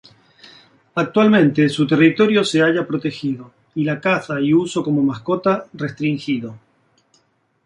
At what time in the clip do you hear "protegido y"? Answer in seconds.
2.87-3.83